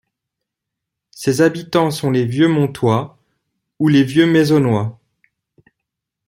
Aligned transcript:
Ses 1.11 1.41
habitants 1.41 1.91
sont 1.91 2.09
les 2.09 2.25
Vieux-Montois 2.25 3.19
ou 3.77 3.87
les 3.87 4.03
Vieux-Maisonnois. 4.03 4.99